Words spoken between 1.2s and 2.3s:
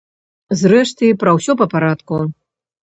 пра ўсё па парадку.